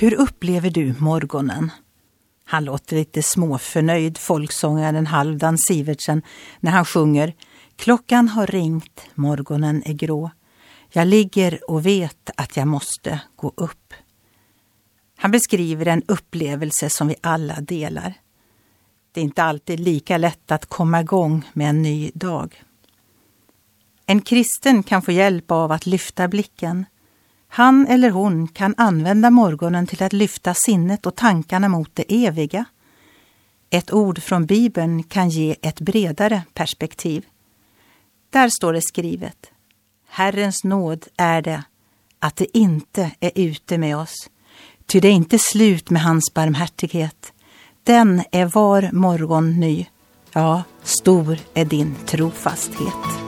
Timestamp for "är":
9.86-9.92, 19.20-19.24, 41.16-41.42, 43.20-43.30, 45.08-45.12, 48.32-48.46, 51.54-51.64